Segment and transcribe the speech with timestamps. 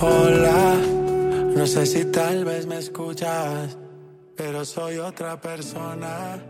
[0.00, 0.74] Hola,
[1.54, 3.78] no sé si tal vez me escuchas,
[4.36, 6.42] pero soy otra persona.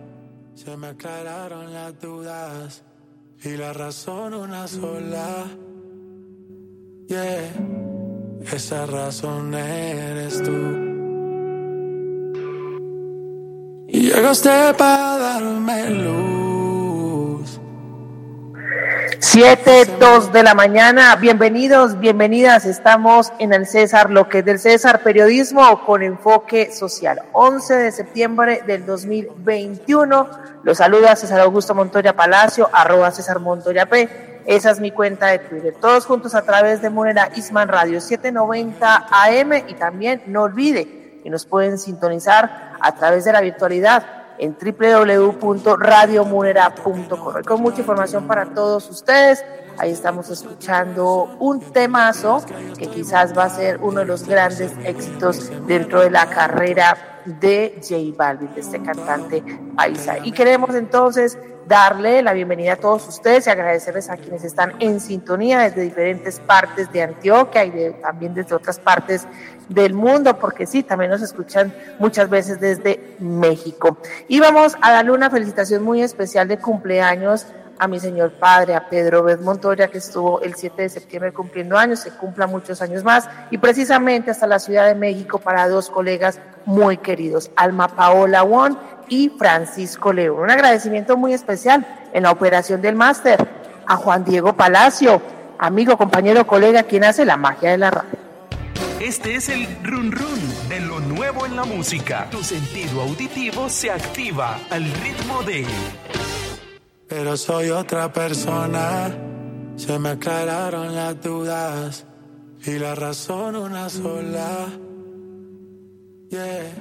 [0.55, 2.83] Se me aclararon las dudas
[3.45, 5.47] y la razón una sola.
[7.09, 7.53] Yeah,
[8.53, 10.87] esa razón eres tú.
[13.89, 16.36] Y llegaste para darme luz.
[19.29, 21.17] 7, 2 de la mañana.
[21.17, 22.65] Bienvenidos, bienvenidas.
[22.65, 27.21] Estamos en el César, lo que es del César, periodismo con enfoque social.
[27.33, 30.29] 11 de septiembre del 2021.
[30.63, 34.09] Los saluda César Augusto Montoya Palacio, arroba César Montoya P.
[34.47, 35.75] Esa es mi cuenta de Twitter.
[35.81, 41.29] Todos juntos a través de Monera Isman Radio 790 AM y también no olvide que
[41.29, 47.43] nos pueden sintonizar a través de la virtualidad en www.radiomunera.com.
[47.47, 49.45] Con mucha información para todos ustedes.
[49.79, 52.43] Ahí estamos escuchando un temazo
[52.79, 57.79] que quizás va a ser uno de los grandes éxitos dentro de la carrera de
[57.83, 59.43] J Balvin, de este cantante
[59.77, 60.19] paisa.
[60.23, 65.01] Y queremos entonces darle la bienvenida a todos ustedes y agradecerles a quienes están en
[65.01, 69.27] sintonía desde diferentes partes de Antioquia y de, también desde otras partes
[69.69, 73.99] del mundo, porque sí, también nos escuchan muchas veces desde México.
[74.29, 77.47] Y vamos a darle una felicitación muy especial de cumpleaños
[77.79, 81.77] a mi señor padre, a Pedro Bez Montoya, que estuvo el 7 de septiembre cumpliendo
[81.77, 85.91] años, se cumpla muchos años más, y precisamente hasta la Ciudad de México para dos
[85.91, 88.79] colegas muy queridos, Alma Paola Won
[89.09, 90.41] y Francisco León.
[90.41, 93.47] Un agradecimiento muy especial en la operación del máster
[93.87, 95.23] a Juan Diego Palacio,
[95.59, 98.27] amigo, compañero, colega, quien hace la magia de la radio.
[99.01, 102.27] Este es el run run de lo nuevo en la música.
[102.31, 105.67] Tu sentido auditivo se activa al ritmo de
[107.09, 109.15] pero soy otra persona.
[109.77, 112.07] Se me aclararon las dudas
[112.65, 114.67] y la razón una sola.
[116.31, 116.73] Yeah,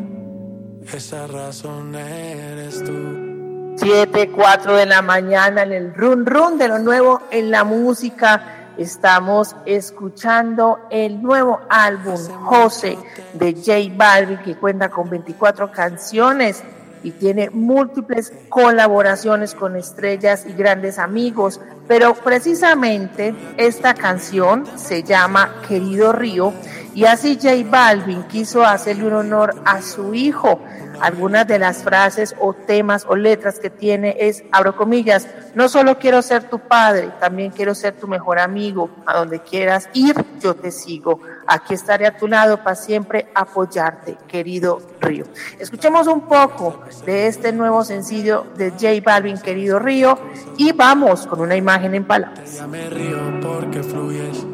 [0.93, 3.75] esa razón eres tú.
[3.77, 8.71] 7, 4 de la mañana en el run run de lo nuevo en la música.
[8.77, 12.97] Estamos escuchando el nuevo álbum José
[13.33, 16.63] de J Balvin que cuenta con 24 canciones
[17.05, 25.61] y tiene múltiples colaboraciones con estrellas y grandes amigos, pero precisamente esta canción se llama
[25.67, 26.51] Querido Río
[26.95, 30.59] y así J Balvin quiso hacerle un honor a su hijo.
[31.01, 35.97] Algunas de las frases o temas o letras que tiene es, abro comillas, no solo
[35.97, 38.89] quiero ser tu padre, también quiero ser tu mejor amigo.
[39.05, 41.19] A donde quieras ir, yo te sigo.
[41.47, 45.25] Aquí estaré a tu lado para siempre apoyarte, querido Río.
[45.59, 50.17] Escuchemos un poco de este nuevo sencillo de J Balvin, querido Río,
[50.57, 52.61] y vamos con una imagen en palabras.
[52.67, 54.45] me río porque fluyes,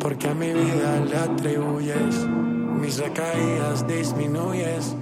[0.00, 2.26] porque a mi vida le atribuyes,
[2.80, 4.96] mis recaídas disminuyes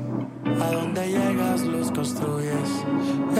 [0.60, 2.70] a donde llegas los construyes.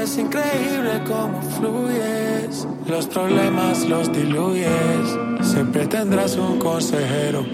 [0.01, 2.67] Es increíble cómo fluyes.
[2.87, 5.19] Los problemas los diluyes.
[5.43, 7.45] Siempre tendrás un consejero.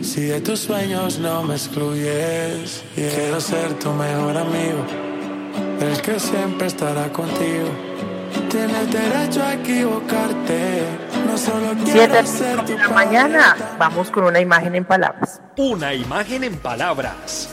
[0.00, 4.84] Si de tus sueños no me excluyes, quiero ser tu mejor amigo.
[5.80, 7.68] El que siempre estará contigo.
[8.50, 10.82] Tienes derecho a equivocarte.
[11.26, 13.56] No solo quiero ser tu la mañana.
[13.78, 15.40] Vamos con una imagen en palabras.
[15.56, 17.50] Una imagen en palabras.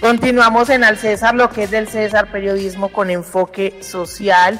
[0.00, 4.58] Continuamos en Al César, lo que es del César, periodismo con enfoque social.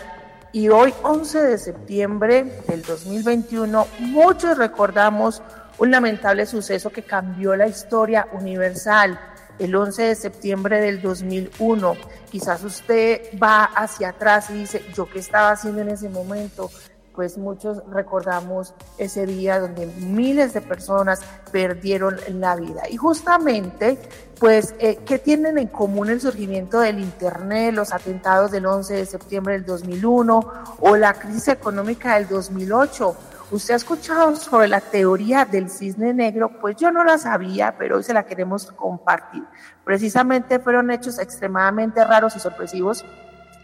[0.53, 5.43] Y hoy, 11 de septiembre del 2021, muchos recordamos
[5.79, 9.19] un lamentable suceso que cambió la historia universal.
[9.59, 11.97] el 11 de septiembre del 2001.
[12.31, 16.71] Quizás usted va hacia atrás y dice, ¿yo qué estaba haciendo en ese momento?
[17.15, 21.21] Pues muchos recordamos ese día donde miles de personas
[21.51, 22.83] perdieron la vida.
[22.89, 23.99] Y justamente,
[24.39, 29.07] pues, eh, ¿qué tienen en común el surgimiento del Internet, los atentados del 11 de
[29.07, 33.17] septiembre del 2001 o la crisis económica del 2008?
[33.51, 36.61] ¿Usted ha escuchado sobre la teoría del cisne negro?
[36.61, 39.43] Pues yo no la sabía, pero hoy se la queremos compartir.
[39.85, 43.05] Precisamente fueron hechos extremadamente raros y sorpresivos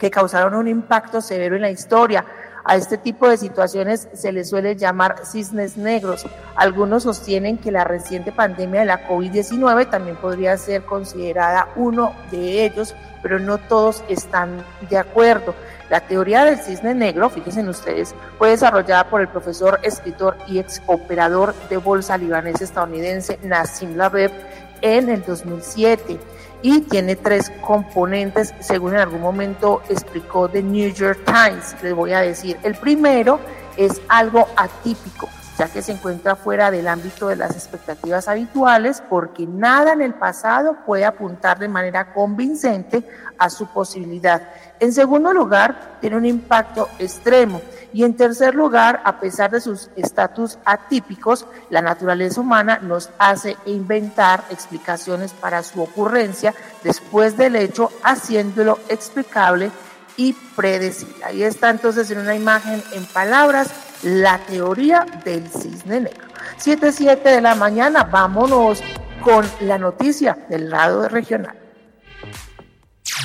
[0.00, 2.24] que causaron un impacto severo en la historia
[2.66, 6.26] a este tipo de situaciones se les suele llamar cisnes negros.
[6.56, 12.64] Algunos sostienen que la reciente pandemia de la COVID-19 también podría ser considerada uno de
[12.64, 15.54] ellos, pero no todos están de acuerdo.
[15.90, 20.82] La teoría del cisne negro, fíjense ustedes, fue desarrollada por el profesor, escritor y ex
[20.86, 24.32] operador de bolsa libanés estadounidense Nassim Labeb
[24.80, 26.18] en el 2007
[26.62, 31.76] y tiene tres componentes, según en algún momento explicó The New York Times.
[31.82, 33.38] Les voy a decir, el primero
[33.76, 39.46] es algo atípico, ya que se encuentra fuera del ámbito de las expectativas habituales, porque
[39.46, 43.04] nada en el pasado puede apuntar de manera convincente
[43.38, 44.42] a su posibilidad.
[44.80, 47.60] En segundo lugar, tiene un impacto extremo.
[47.92, 53.56] Y en tercer lugar, a pesar de sus estatus atípicos, la naturaleza humana nos hace
[53.66, 59.70] inventar explicaciones para su ocurrencia después del hecho, haciéndolo explicable
[60.16, 61.24] y predecible.
[61.24, 63.70] Ahí está entonces en una imagen en palabras
[64.02, 66.26] la teoría del cisne negro.
[66.58, 68.82] 7-7 de la mañana, vámonos
[69.22, 71.56] con la noticia del lado regional.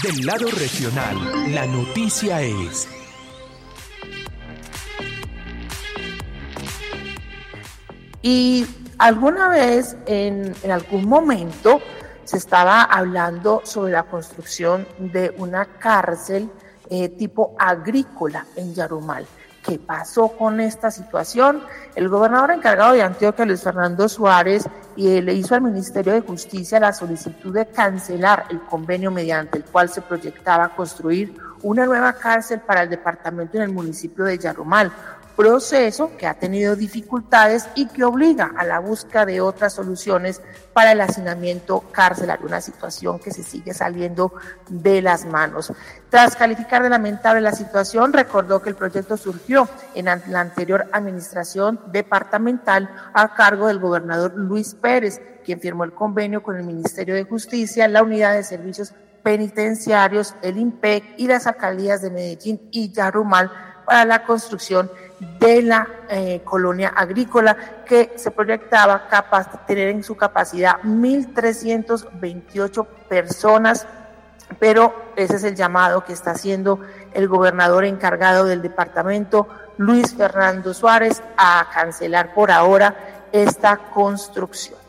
[0.03, 2.87] Del lado regional, la noticia es...
[8.21, 11.81] Y alguna vez, en, algún momento,
[12.23, 16.49] se estaba hablando sobre la construcción de una cárcel
[16.89, 19.25] eh, tipo agrícola en Yarumal.
[19.63, 21.63] ¿Qué pasó con esta situación?
[21.95, 26.79] El gobernador encargado de Antioquia, Luis Fernando Suárez, y le hizo al Ministerio de Justicia
[26.79, 32.59] la solicitud de cancelar el convenio mediante el cual se proyectaba construir una nueva cárcel
[32.61, 34.91] para el departamento en el municipio de Yarumal,
[35.35, 40.41] proceso que ha tenido dificultades y que obliga a la búsqueda de otras soluciones
[40.73, 44.33] para el hacinamiento carcelario, una situación que se sigue saliendo
[44.69, 45.73] de las manos.
[46.09, 51.79] Tras calificar de lamentable la situación, recordó que el proyecto surgió en la anterior administración
[51.91, 57.23] departamental a cargo del gobernador Luis Pérez, quien firmó el convenio con el Ministerio de
[57.23, 58.93] Justicia, la Unidad de Servicios
[59.23, 63.51] Penitenciarios, el IMPEC y las alcaldías de Medellín y Yarumal
[63.91, 64.89] para la construcción
[65.19, 73.85] de la eh, colonia agrícola que se proyectaba capaz, tener en su capacidad 1.328 personas,
[74.59, 76.79] pero ese es el llamado que está haciendo
[77.13, 82.95] el gobernador encargado del departamento, Luis Fernando Suárez, a cancelar por ahora
[83.33, 84.79] esta construcción.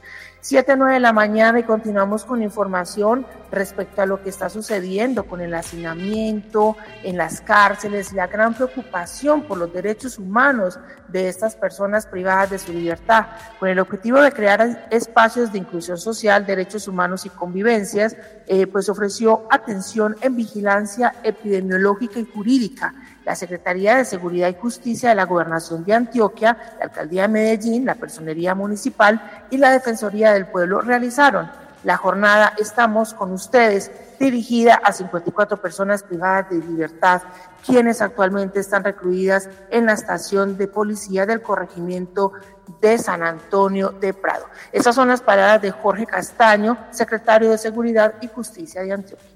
[0.43, 5.25] 7 9 de la mañana y continuamos con información respecto a lo que está sucediendo
[5.25, 11.55] con el hacinamiento en las cárceles, la gran preocupación por los derechos humanos de estas
[11.55, 13.27] personas privadas de su libertad,
[13.61, 18.17] con el objetivo de crear espacios de inclusión social, derechos humanos y convivencias,
[18.47, 22.95] eh, pues ofreció atención en vigilancia epidemiológica y jurídica.
[23.27, 27.85] La Secretaría de Seguridad y Justicia de la Gobernación de Antioquia, la Alcaldía de Medellín,
[27.85, 34.75] la Personería Municipal y la Defensoría del Pueblo realizaron la jornada Estamos con ustedes, dirigida
[34.83, 37.23] a 54 personas privadas de libertad,
[37.65, 42.33] quienes actualmente están recluidas en la estación de policía del corregimiento
[42.81, 44.47] de San Antonio de Prado.
[44.73, 49.29] Esas son las palabras de Jorge Castaño, secretario de Seguridad y Justicia de Antioquia.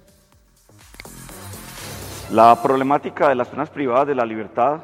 [2.31, 4.81] La problemática de las personas privadas de la libertad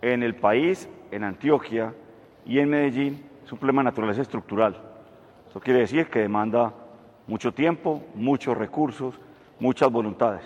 [0.00, 1.94] en el país, en Antioquia
[2.46, 4.76] y en Medellín es un problema de naturaleza estructural.
[5.50, 6.72] Eso quiere decir que demanda
[7.26, 9.18] mucho tiempo, muchos recursos,
[9.58, 10.42] muchas voluntades.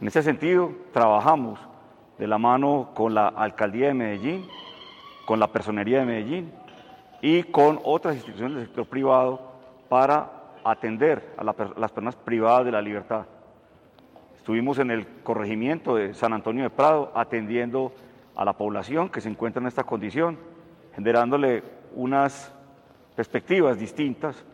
[0.00, 1.58] En ese sentido, trabajamos
[2.18, 4.46] de la mano con la Alcaldía de Medellín,
[5.26, 6.52] con la Personería de Medellín
[7.20, 9.40] y con otras instituciones del sector privado
[9.88, 10.30] para
[10.64, 11.54] atender a las
[11.92, 13.26] personas privadas de la libertad.
[14.36, 17.92] Estuvimos en el corregimiento de San Antonio de Prado atendiendo
[18.34, 20.38] a la población que se encuentra en esta condición,
[20.94, 21.62] generándole
[21.94, 22.52] unas
[23.14, 24.44] perspectivas distintas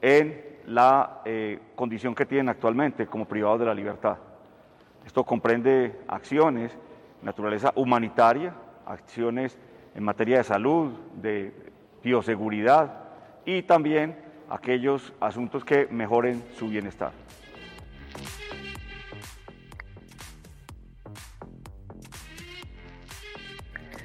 [0.00, 4.18] en la eh, condición que tienen actualmente como privados de la libertad.
[5.04, 8.52] Esto comprende acciones de naturaleza humanitaria,
[8.86, 9.58] acciones
[9.94, 11.54] en materia de salud, de
[12.02, 12.92] bioseguridad
[13.46, 14.18] y también
[14.50, 17.12] aquellos asuntos que mejoren su bienestar.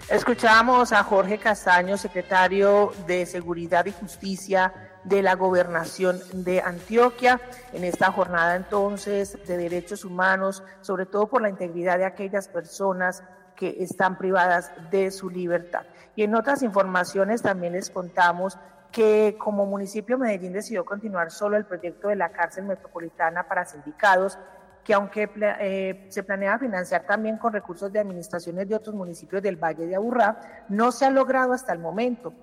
[0.10, 7.42] Escuchamos a Jorge Castaño, secretario de Seguridad y Justicia de la Gobernación de Antioquia,
[7.74, 13.24] en esta jornada entonces de derechos humanos, sobre todo por la integridad de aquellas personas
[13.56, 15.84] que están privadas de su libertad.
[16.16, 18.58] Y en otras informaciones también les contamos
[18.92, 24.38] que como municipio Medellín decidió continuar solo el proyecto de la cárcel metropolitana para sindicados,
[24.84, 25.30] que aunque
[25.60, 29.96] eh, se planea financiar también con recursos de administraciones de otros municipios del Valle de
[29.96, 32.34] Aburrá, no se ha logrado hasta el momento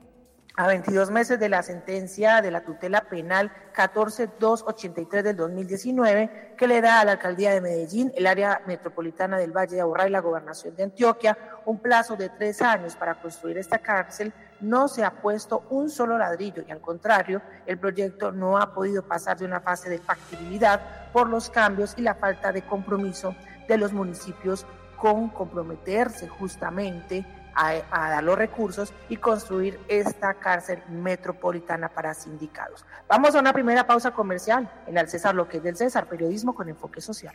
[0.57, 6.81] a 22 meses de la sentencia de la tutela penal 14283 del 2019 que le
[6.81, 10.21] da a la alcaldía de Medellín, el área metropolitana del Valle de Aburrá y la
[10.21, 15.11] gobernación de Antioquia un plazo de tres años para construir esta cárcel, no se ha
[15.11, 19.61] puesto un solo ladrillo y al contrario, el proyecto no ha podido pasar de una
[19.61, 23.35] fase de factibilidad por los cambios y la falta de compromiso
[23.69, 24.67] de los municipios
[24.97, 32.85] con comprometerse justamente a, dar los recursos y construir esta cárcel metropolitana para sindicados.
[33.09, 36.55] Vamos a una primera pausa comercial en el César, lo que es del César, periodismo
[36.55, 37.35] con enfoque social.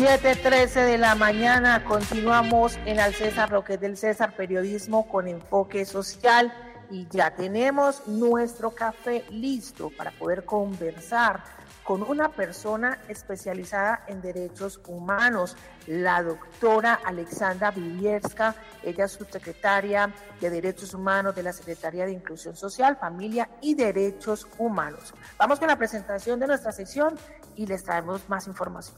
[0.00, 5.28] 7.13 de la mañana continuamos en Al César, lo que es del César, periodismo con
[5.28, 6.50] enfoque social
[6.90, 11.44] y ya tenemos nuestro café listo para poder conversar
[11.84, 15.54] con una persona especializada en derechos humanos,
[15.86, 22.56] la doctora Alexandra Vivierska, ella es subsecretaria de Derechos Humanos de la Secretaría de Inclusión
[22.56, 25.12] Social, Familia y Derechos Humanos.
[25.36, 27.18] Vamos con la presentación de nuestra sección
[27.54, 28.96] y les traemos más información.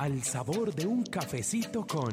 [0.00, 2.10] Al sabor de un cafecito con...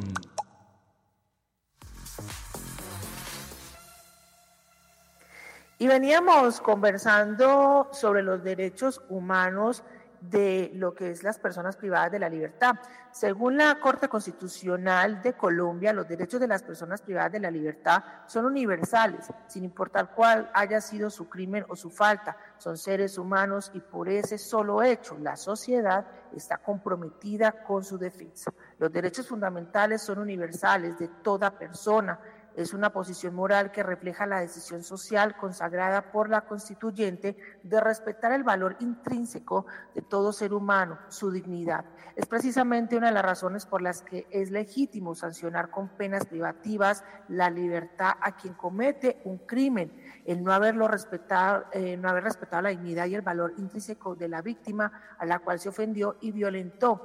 [5.80, 9.84] Y veníamos conversando sobre los derechos humanos
[10.22, 12.76] de lo que es las personas privadas de la libertad.
[13.12, 18.04] Según la Corte Constitucional de Colombia, los derechos de las personas privadas de la libertad
[18.28, 22.38] son universales, sin importar cuál haya sido su crimen o su falta.
[22.58, 26.06] Son seres humanos y por ese solo hecho la sociedad
[26.36, 28.52] está comprometida con su defensa.
[28.78, 32.20] Los derechos fundamentales son universales de toda persona
[32.58, 38.32] es una posición moral que refleja la decisión social consagrada por la constituyente de respetar
[38.32, 41.86] el valor intrínseco de todo ser humano, su dignidad.
[42.16, 47.04] Es precisamente una de las razones por las que es legítimo sancionar con penas privativas
[47.30, 49.96] la libertad a quien comete un crimen,
[50.26, 54.30] el no haberlo respetado, eh, no haber respetado la dignidad y el valor intrínseco de
[54.30, 57.04] la víctima a la cual se ofendió y violentó.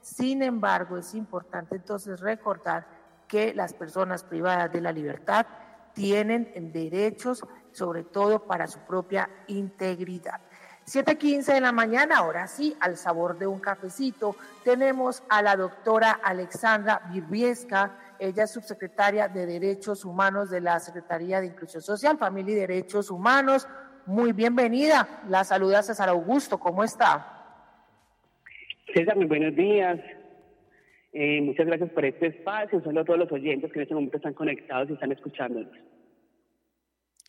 [0.00, 2.93] Sin embargo, es importante entonces recordar
[3.34, 5.44] que las personas privadas de la libertad
[5.92, 10.40] tienen derechos, sobre todo para su propia integridad.
[10.86, 16.12] 7.15 de la mañana, ahora sí, al sabor de un cafecito, tenemos a la doctora
[16.12, 22.52] Alexandra Virbiesca, ella es subsecretaria de Derechos Humanos de la Secretaría de Inclusión Social, Familia
[22.52, 23.66] y Derechos Humanos.
[24.06, 25.08] Muy bienvenida.
[25.28, 27.26] La saluda César Augusto, ¿cómo está?
[28.94, 29.98] César, muy buenos días.
[31.16, 32.82] Eh, muchas gracias por este espacio.
[32.82, 35.72] Saludo a todos los oyentes que en este momento están conectados y están escuchándonos.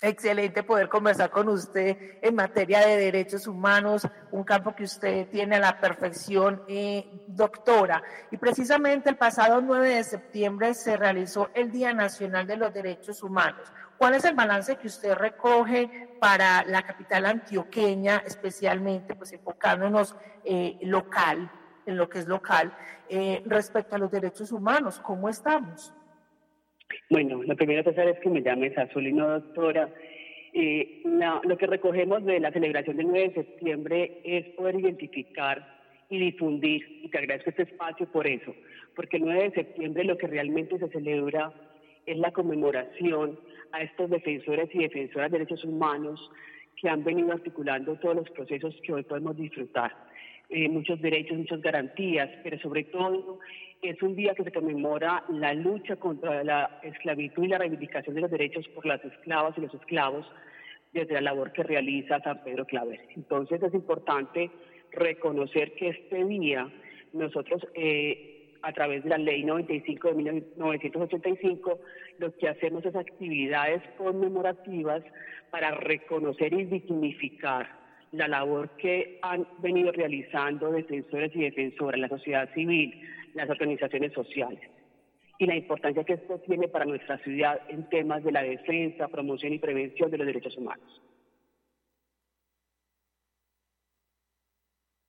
[0.01, 5.55] Excelente poder conversar con usted en materia de derechos humanos, un campo que usted tiene
[5.55, 8.03] a la perfección, eh, doctora.
[8.31, 13.21] Y precisamente el pasado 9 de septiembre se realizó el Día Nacional de los Derechos
[13.21, 13.71] Humanos.
[13.97, 20.77] ¿Cuál es el balance que usted recoge para la capital antioqueña, especialmente pues enfocándonos eh,
[20.81, 21.49] local,
[21.85, 22.73] en lo que es local,
[23.09, 24.99] eh, respecto a los derechos humanos?
[24.99, 25.93] ¿Cómo estamos?
[27.09, 29.89] Bueno, lo primero que hacer es que me llames Azulino Doctora.
[30.53, 35.75] Eh, lo que recogemos de la celebración del 9 de septiembre es poder identificar
[36.09, 38.55] y difundir, y te agradezco este espacio por eso,
[38.95, 41.51] porque el 9 de septiembre lo que realmente se celebra
[42.05, 43.39] es la conmemoración
[43.71, 46.31] a estos defensores y defensoras de derechos humanos
[46.79, 49.91] que han venido articulando todos los procesos que hoy podemos disfrutar.
[50.49, 53.39] Eh, muchos derechos, muchas garantías, pero sobre todo
[53.81, 58.21] es un día que se conmemora la lucha contra la esclavitud y la reivindicación de
[58.21, 60.25] los derechos por las esclavas y los esclavos
[60.93, 63.01] desde la labor que realiza San Pedro Claver.
[63.15, 64.49] Entonces es importante
[64.91, 66.71] reconocer que este día
[67.13, 71.79] nosotros, eh, a través de la ley 95 de 1985,
[72.19, 75.03] lo que hacemos es actividades conmemorativas
[75.51, 77.84] para reconocer y dignificar
[78.17, 83.01] la labor que han venido realizando defensores y defensoras, la sociedad civil,
[83.33, 84.61] las organizaciones sociales
[85.37, 89.53] y la importancia que esto tiene para nuestra ciudad en temas de la defensa, promoción
[89.53, 91.01] y prevención de los derechos humanos.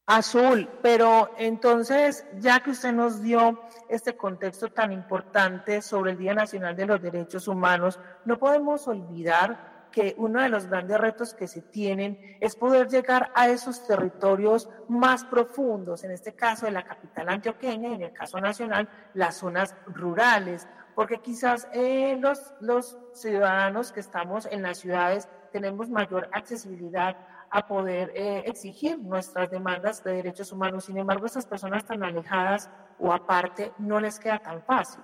[0.08, 6.32] Azul, pero entonces, ya que usted nos dio este contexto tan importante sobre el Día
[6.32, 11.48] Nacional de los Derechos Humanos, no podemos olvidar que uno de los grandes retos que
[11.48, 16.84] se tienen es poder llegar a esos territorios más profundos, en este caso de la
[16.84, 22.98] capital antioqueña y en el caso nacional, las zonas rurales, porque quizás eh, los, los
[23.14, 27.16] ciudadanos que estamos en las ciudades tenemos mayor accesibilidad
[27.48, 30.84] a poder eh, exigir nuestras demandas de derechos humanos.
[30.84, 35.02] Sin embargo, estas personas tan alejadas o aparte no les queda tan fácil.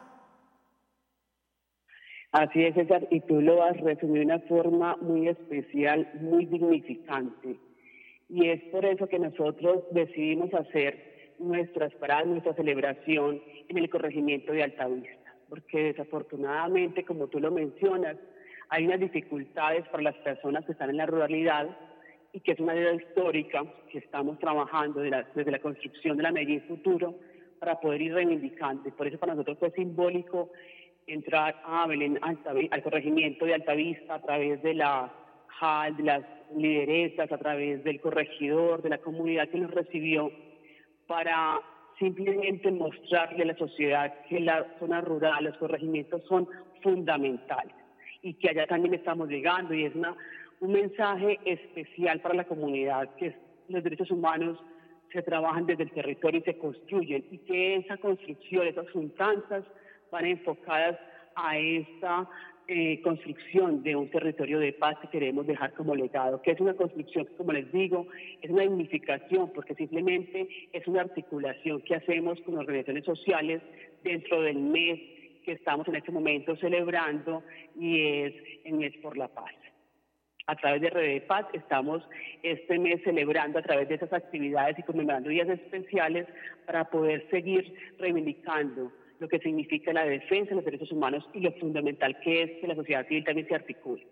[2.33, 7.57] Así es, César, y tú lo has resumido de una forma muy especial, muy dignificante.
[8.31, 14.53] Y es por eso que nosotros decidimos hacer nuestras paradas, nuestra celebración en el corregimiento
[14.53, 18.16] de Altavista, porque desafortunadamente, como tú lo mencionas,
[18.71, 21.68] hay unas dificultades para las personas que están en la ruralidad
[22.33, 26.62] y que es una idea histórica que estamos trabajando desde la construcción de la Medellín
[26.62, 27.14] Futuro
[27.59, 28.88] para poder ir reivindicando.
[28.88, 30.51] Y por eso para nosotros fue simbólico
[31.07, 35.12] entrar a Belén, al corregimiento de Altavista a través de la
[35.61, 36.23] JAL, de las
[36.57, 40.31] lideresas, a través del corregidor, de la comunidad que nos recibió,
[41.07, 41.61] para
[41.99, 46.49] simplemente mostrarle a la sociedad que la zona rural, los corregimientos son
[46.83, 47.75] fundamentales
[48.23, 49.75] y que allá también estamos llegando.
[49.75, 50.17] Y es una,
[50.61, 53.35] un mensaje especial para la comunidad, que
[53.69, 54.59] los derechos humanos
[55.12, 59.65] se trabajan desde el territorio y se construyen y que esa construcción, esas juntanzas,
[60.12, 60.96] van enfocadas
[61.35, 62.29] a esta
[62.68, 66.75] eh, construcción de un territorio de paz que queremos dejar como legado, que es una
[66.75, 68.07] construcción, como les digo,
[68.40, 73.62] es una dignificación, porque simplemente es una articulación que hacemos con organizaciones sociales
[74.05, 75.01] dentro del mes
[75.44, 77.42] que estamos en este momento celebrando
[77.77, 79.53] y es el mes por la paz.
[80.46, 82.03] A través de Red de Paz estamos
[82.42, 86.27] este mes celebrando a través de esas actividades y conmemorando días especiales
[86.66, 91.52] para poder seguir reivindicando lo que significa la defensa de los derechos humanos y lo
[91.52, 94.04] fundamental que es que la sociedad civil también se articule.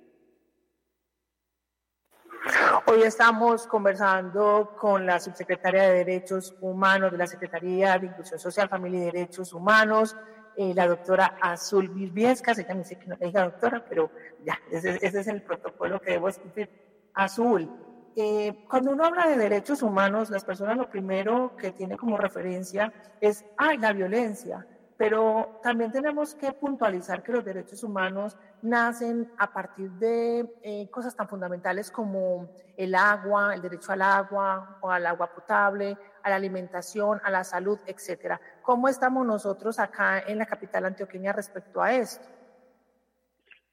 [2.87, 8.69] Hoy estamos conversando con la subsecretaria de Derechos Humanos de la Secretaría de Inclusión Social,
[8.69, 10.17] Familia y Derechos Humanos,
[10.57, 14.13] eh, la doctora Azul Virbiesca, ella me dice que no le diga doctora, pero
[14.45, 16.71] ya, ese, es el protocolo que debo escribir.
[17.15, 17.69] Azul,
[18.15, 22.93] eh, cuando uno habla de derechos humanos, las personas lo primero que tiene como referencia
[23.21, 24.65] es, ay, la violencia
[25.01, 31.17] pero también tenemos que puntualizar que los derechos humanos nacen a partir de eh, cosas
[31.17, 36.37] tan fundamentales como el agua, el derecho al agua o al agua potable, a la
[36.37, 38.39] alimentación, a la salud, etcétera.
[38.61, 42.29] ¿Cómo estamos nosotros acá en la capital antioqueña respecto a esto?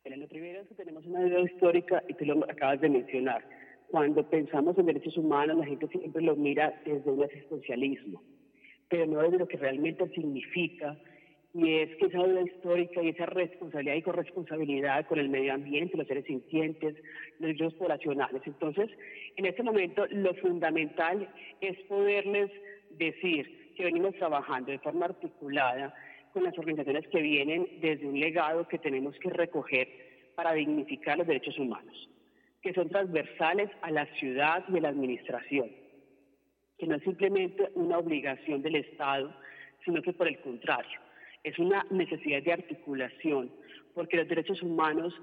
[0.05, 3.43] lo primero es que tenemos una idea histórica y tú lo acabas de mencionar.
[3.91, 8.23] Cuando pensamos en derechos humanos, la gente siempre lo mira desde un existencialismo,
[8.87, 10.97] pero no desde lo que realmente significa
[11.57, 15.97] y es que esa deuda histórica y esa responsabilidad y corresponsabilidad con el medio ambiente,
[15.97, 16.93] los seres sintientes,
[17.39, 18.43] los derechos poblacionales.
[18.45, 18.91] Entonces,
[19.37, 21.27] en este momento lo fundamental
[21.59, 22.51] es poderles
[22.91, 25.95] decir que venimos trabajando de forma articulada
[26.31, 29.87] con las organizaciones que vienen desde un legado que tenemos que recoger
[30.35, 32.07] para dignificar los derechos humanos,
[32.61, 35.71] que son transversales a la ciudad y a la administración,
[36.77, 39.33] que no es simplemente una obligación del Estado,
[39.83, 41.06] sino que por el contrario,
[41.47, 43.49] es una necesidad de articulación,
[43.93, 45.13] porque los derechos humanos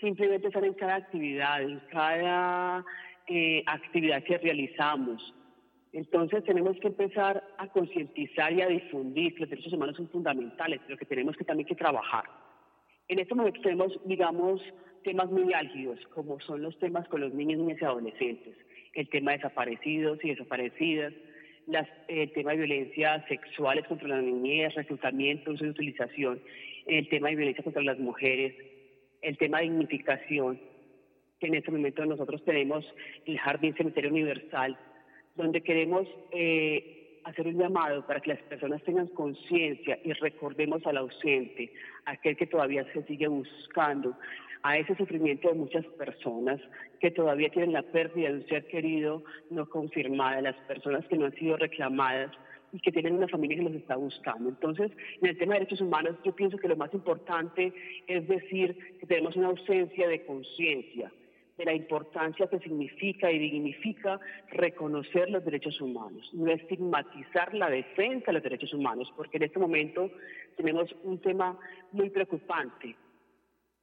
[0.00, 2.84] simplemente están en cada actividad, en cada
[3.28, 5.34] eh, actividad que realizamos.
[5.92, 10.80] Entonces tenemos que empezar a concientizar y a difundir que los derechos humanos son fundamentales,
[10.84, 12.24] pero que tenemos que también que trabajar.
[13.06, 14.60] En este momento tenemos, digamos,
[15.04, 18.56] temas muy álgidos, como son los temas con los niños, niñas y adolescentes,
[18.94, 21.12] el tema de desaparecidos y desaparecidas,
[21.66, 26.40] las, el tema de violencia sexuales contra la niñez, reclutamiento, uso y utilización,
[26.86, 28.54] el tema de violencia contra las mujeres,
[29.22, 30.60] el tema de dignificación,
[31.38, 32.84] que en este momento nosotros tenemos
[33.26, 34.76] el Jardín Cementerio Universal,
[35.36, 40.96] donde queremos eh, hacer un llamado para que las personas tengan conciencia y recordemos al
[40.96, 41.72] ausente,
[42.04, 44.16] aquel que todavía se sigue buscando,
[44.62, 46.60] a ese sufrimiento de muchas personas
[47.00, 51.26] que todavía tienen la pérdida de un ser querido no confirmada, las personas que no
[51.26, 52.30] han sido reclamadas
[52.72, 54.48] y que tienen una familia que los está buscando.
[54.48, 57.72] Entonces, en el tema de derechos humanos, yo pienso que lo más importante
[58.06, 61.10] es decir que tenemos una ausencia de conciencia
[61.58, 64.18] de la importancia que significa y dignifica
[64.50, 69.58] reconocer los derechos humanos, no estigmatizar la defensa de los derechos humanos, porque en este
[69.58, 70.10] momento
[70.56, 71.58] tenemos un tema
[71.92, 72.96] muy preocupante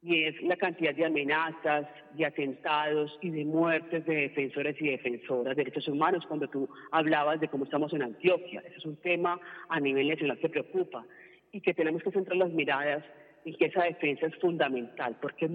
[0.01, 5.55] y es la cantidad de amenazas, de atentados y de muertes de defensores y defensoras
[5.55, 8.63] de derechos humanos cuando tú hablabas de cómo estamos en Antioquia.
[8.65, 11.05] Ese es un tema a nivel nacional que preocupa
[11.51, 13.03] y que tenemos que centrar las miradas
[13.43, 15.49] en que esa defensa es fundamental, porque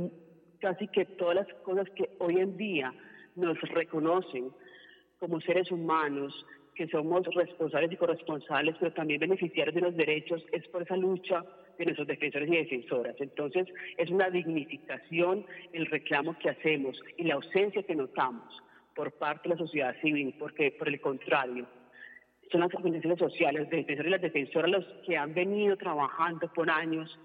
[0.64, 2.90] casi que todas las cosas que hoy en día
[3.36, 4.50] nos reconocen
[5.20, 6.32] como seres humanos,
[6.74, 11.44] que somos responsables y corresponsables, pero también beneficiarios de los derechos, es por esa lucha
[11.76, 13.14] de nuestros defensores y defensoras.
[13.18, 13.66] Entonces,
[13.98, 18.62] es una dignificación el reclamo que hacemos y la ausencia que notamos
[18.94, 21.66] por parte de la sociedad civil, porque por el contrario,
[22.50, 26.70] son las organizaciones sociales, los defensores y las defensoras los que han venido trabajando por
[26.70, 27.18] años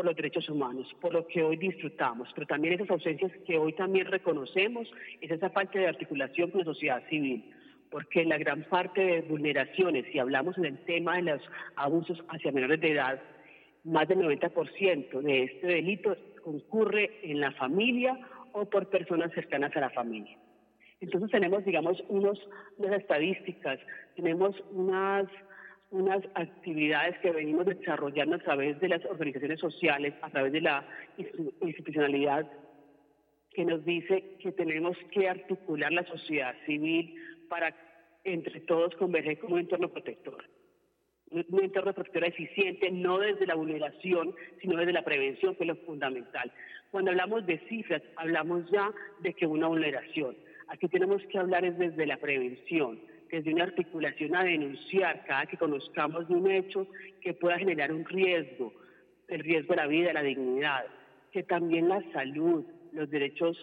[0.00, 3.74] por los derechos humanos, por lo que hoy disfrutamos, pero también esas ausencias que hoy
[3.74, 7.52] también reconocemos, es esa falta de articulación con la sociedad civil,
[7.90, 11.42] porque la gran parte de vulneraciones, si hablamos en el tema de los
[11.76, 13.20] abusos hacia menores de edad,
[13.84, 18.18] más del 90% de este delito concurre en la familia
[18.52, 20.34] o por personas cercanas a la familia.
[21.02, 22.40] Entonces tenemos, digamos, unos,
[22.78, 23.78] unas estadísticas,
[24.16, 25.26] tenemos unas,
[25.90, 30.86] unas actividades que venimos desarrollando a través de las organizaciones sociales, a través de la
[31.62, 32.50] institucionalidad,
[33.52, 37.14] que nos dice que tenemos que articular la sociedad civil
[37.48, 37.74] para
[38.22, 40.44] entre todos converger como un entorno protector
[41.30, 45.76] un entorno protector eficiente, no desde la vulneración, sino desde la prevención, que es lo
[45.76, 46.50] fundamental.
[46.90, 50.36] Cuando hablamos de cifras, hablamos ya de que una vulneración.
[50.68, 53.00] Aquí tenemos que hablar es desde la prevención,
[53.30, 56.86] desde una articulación a denunciar cada que conozcamos un hecho
[57.20, 58.72] que pueda generar un riesgo,
[59.28, 60.84] el riesgo de la vida, la dignidad,
[61.32, 63.56] que también la salud, los derechos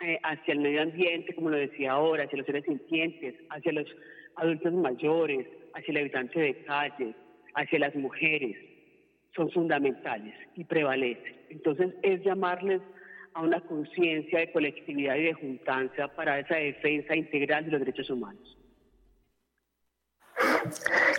[0.00, 3.86] eh, hacia el medio ambiente, como lo decía ahora, hacia los seres sintientes, hacia los
[4.36, 7.14] adultos mayores, hacia el habitante de calle,
[7.54, 8.56] hacia las mujeres,
[9.34, 11.34] son fundamentales y prevalecen.
[11.48, 12.82] Entonces es llamarles
[13.32, 18.10] a una conciencia de colectividad y de juntancia para esa defensa integral de los derechos
[18.10, 18.56] humanos.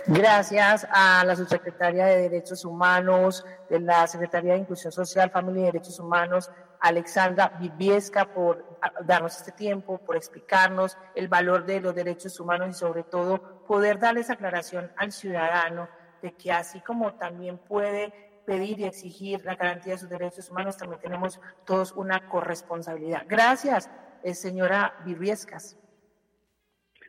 [0.06, 5.66] Gracias a la subsecretaria de Derechos Humanos, de la Secretaría de Inclusión Social, Familia y
[5.66, 12.38] Derechos Humanos, Alexandra Viviesca, por darnos este tiempo, por explicarnos el valor de los derechos
[12.38, 15.88] humanos y sobre todo poder darles aclaración al ciudadano
[16.22, 18.12] de que así como también puede
[18.46, 23.24] pedir y exigir la garantía de sus derechos humanos, también tenemos todos una corresponsabilidad.
[23.26, 23.90] Gracias,
[24.22, 25.76] eh, señora Viviescas.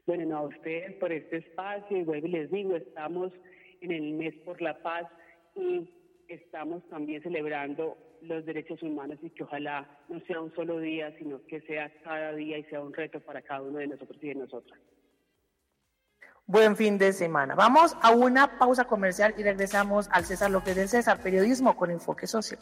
[0.07, 3.33] Bueno, no, a ustedes por este espacio y les digo, estamos
[3.81, 5.05] en el mes por la paz
[5.53, 5.89] y
[6.29, 11.45] estamos también celebrando los derechos humanos y que ojalá no sea un solo día, sino
[11.45, 14.35] que sea cada día y sea un reto para cada uno de nosotros y de
[14.35, 14.79] nosotras.
[16.45, 17.55] Buen fin de semana.
[17.55, 22.27] Vamos a una pausa comercial y regresamos al César López del César, periodismo con enfoque
[22.27, 22.61] social.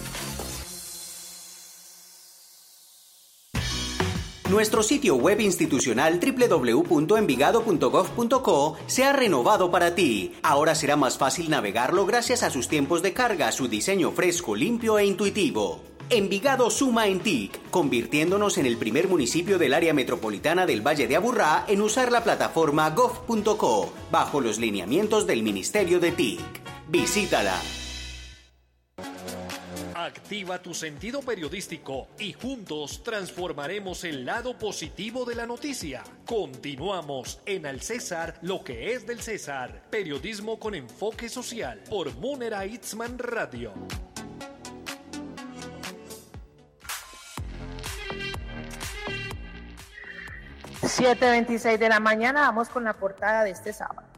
[4.51, 10.33] Nuestro sitio web institucional www.envigado.gov.co se ha renovado para ti.
[10.43, 14.99] Ahora será más fácil navegarlo gracias a sus tiempos de carga, su diseño fresco, limpio
[14.99, 15.79] e intuitivo.
[16.09, 21.15] Envigado suma en TIC, convirtiéndonos en el primer municipio del área metropolitana del Valle de
[21.15, 26.41] Aburrá en usar la plataforma gov.co, bajo los lineamientos del Ministerio de TIC.
[26.89, 27.57] Visítala.
[30.05, 36.01] Activa tu sentido periodístico y juntos transformaremos el lado positivo de la noticia.
[36.25, 39.83] Continuamos en Al César, lo que es del César.
[39.91, 43.73] Periodismo con enfoque social por Munera Itzman Radio.
[50.81, 54.10] 7.26 de la mañana, vamos con la portada de este sábado.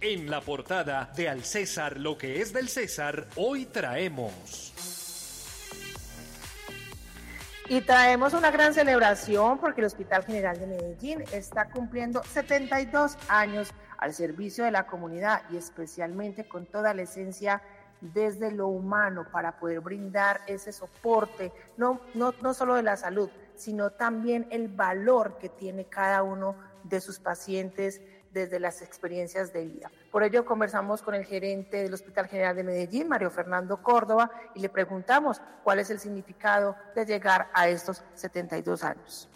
[0.00, 4.74] En la portada de Al César, lo que es del César, hoy traemos...
[7.68, 13.72] Y traemos una gran celebración porque el Hospital General de Medellín está cumpliendo 72 años
[13.98, 17.62] al servicio de la comunidad y especialmente con toda la esencia
[18.00, 23.30] desde lo humano para poder brindar ese soporte, no, no, no solo de la salud,
[23.56, 26.54] sino también el valor que tiene cada uno
[26.84, 28.00] de sus pacientes
[28.36, 29.90] desde las experiencias de vida.
[30.12, 34.60] Por ello conversamos con el gerente del Hospital General de Medellín, Mario Fernando Córdoba, y
[34.60, 39.30] le preguntamos cuál es el significado de llegar a estos 72 años.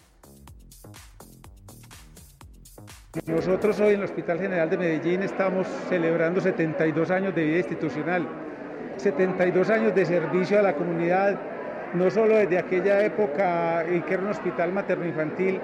[3.25, 8.27] Nosotros hoy en el Hospital General de Medellín estamos celebrando 72 años de vida institucional,
[8.97, 11.39] 72 años de servicio a la comunidad,
[11.95, 15.59] no solo desde aquella época en que era un hospital materno-infantil,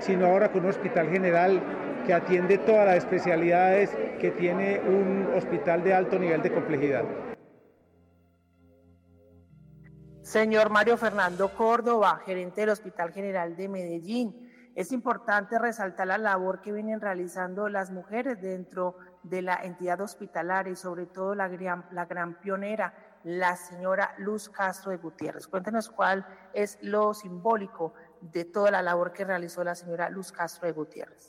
[0.00, 1.62] sino ahora con un hospital general
[2.08, 7.04] que atiende todas las especialidades que tiene un hospital de alto nivel de complejidad.
[10.22, 16.62] Señor Mario Fernando Córdoba, gerente del Hospital General de Medellín, es importante resaltar la labor
[16.62, 21.84] que vienen realizando las mujeres dentro de la entidad hospitalaria y sobre todo la gran,
[21.92, 22.94] la gran pionera
[23.24, 25.46] la señora Luz Castro de Gutiérrez.
[25.46, 27.92] Cuéntenos cuál es lo simbólico
[28.22, 31.27] de toda la labor que realizó la señora Luz Castro de Gutiérrez.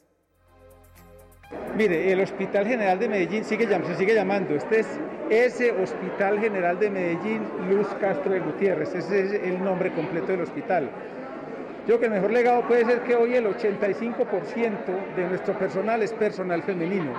[1.75, 4.87] Mire, el Hospital General de Medellín sigue, se sigue llamando, este es
[5.29, 10.41] ese Hospital General de Medellín Luz Castro de Gutiérrez, ese es el nombre completo del
[10.41, 10.89] hospital.
[11.87, 16.03] Yo creo que el mejor legado puede ser que hoy el 85% de nuestro personal
[16.03, 17.13] es personal femenino.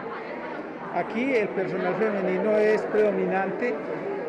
[0.95, 3.75] Aquí el personal femenino es predominante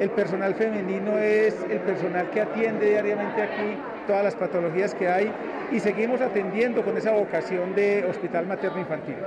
[0.01, 5.31] el personal femenino es el personal que atiende diariamente aquí todas las patologías que hay
[5.71, 9.17] y seguimos atendiendo con esa vocación de hospital materno infantil.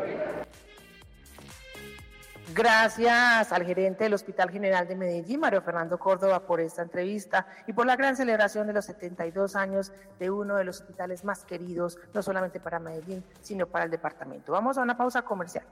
[2.55, 7.73] Gracias al gerente del Hospital General de Medellín, Mario Fernando Córdoba, por esta entrevista y
[7.73, 9.91] por la gran celebración de los 72 años
[10.21, 14.53] de uno de los hospitales más queridos, no solamente para Medellín, sino para el departamento.
[14.53, 15.65] Vamos a una pausa comercial.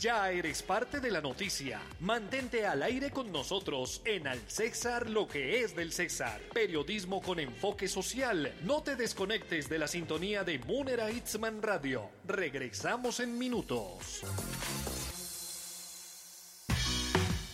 [0.00, 1.82] Ya eres parte de la noticia.
[2.00, 6.40] Mantente al aire con nosotros en Al César lo que es del César.
[6.54, 8.54] Periodismo con enfoque social.
[8.62, 12.08] No te desconectes de la sintonía de Munera Itzman Radio.
[12.26, 14.22] Regresamos en minutos.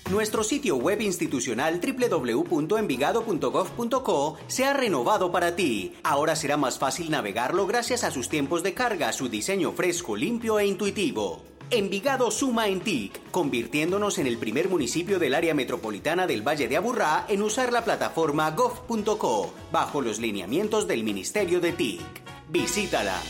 [0.09, 5.97] Nuestro sitio web institucional www.envigado.gov.co se ha renovado para ti.
[6.05, 10.61] Ahora será más fácil navegarlo gracias a sus tiempos de carga, su diseño fresco, limpio
[10.61, 11.56] e intuitivo.
[11.71, 16.77] Envigado suma en TIC, convirtiéndonos en el primer municipio del área metropolitana del Valle de
[16.77, 22.01] Aburrá en usar la plataforma gov.co, bajo los lineamientos del Ministerio de TIC.
[22.49, 23.21] Visítala.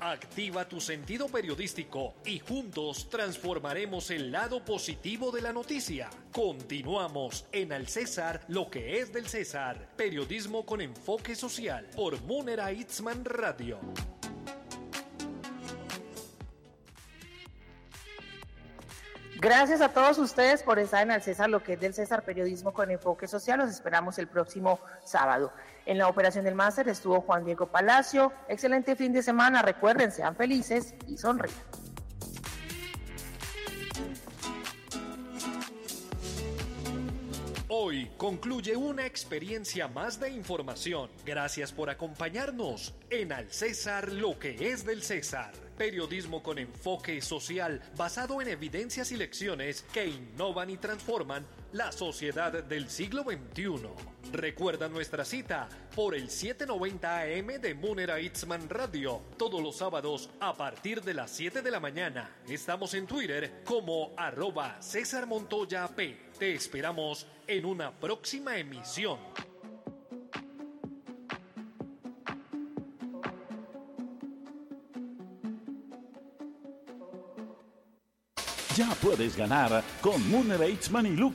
[0.00, 6.10] Activa tu sentido periodístico y juntos transformaremos el lado positivo de la noticia.
[6.32, 9.90] Continuamos en Al César, lo que es del César.
[9.96, 13.78] Periodismo con enfoque social por Munera Itzman Radio.
[19.38, 22.72] Gracias a todos ustedes por estar en el César, lo que es del César Periodismo
[22.72, 23.58] con Enfoque Social.
[23.58, 25.52] Los esperamos el próximo sábado.
[25.84, 28.32] En la operación del máster estuvo Juan Diego Palacio.
[28.48, 29.60] Excelente fin de semana.
[29.60, 31.54] Recuerden, sean felices y sonríen.
[37.68, 41.10] Hoy concluye una experiencia más de información.
[41.26, 45.65] Gracias por acompañarnos en Al César, lo que es del César.
[45.76, 52.64] Periodismo con enfoque social basado en evidencias y lecciones que innovan y transforman la sociedad
[52.64, 53.88] del siglo XXI.
[54.32, 60.56] Recuerda nuestra cita por el 790 AM de Munera Itzman Radio, todos los sábados a
[60.56, 62.30] partir de las 7 de la mañana.
[62.48, 66.30] Estamos en Twitter como arroba César Montoya P.
[66.38, 69.18] Te esperamos en una próxima emisión.
[78.76, 81.34] Ya puedes ganar con Munera Itzman y Lucky.